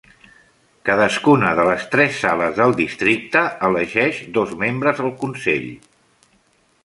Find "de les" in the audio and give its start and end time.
1.59-1.83